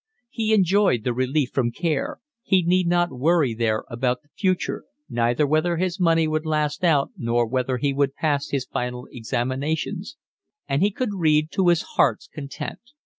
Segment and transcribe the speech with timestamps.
[0.31, 5.45] He enjoyed the relief from care; he need not worry there about the future, neither
[5.45, 10.17] whether his money would last out nor whether he would pass his final examinations;
[10.67, 12.79] and he could read to his heart's content.